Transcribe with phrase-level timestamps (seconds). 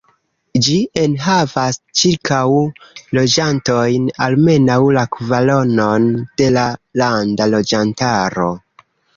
[0.67, 2.39] Ĝi enhavas ĉirkaŭ
[3.17, 6.09] loĝantojn, almenaŭ la kvaronon
[6.43, 6.67] de la
[7.03, 8.53] landa loĝantaro.